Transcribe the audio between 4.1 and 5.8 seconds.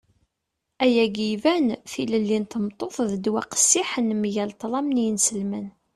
mgal ṭṭlam n yinselmen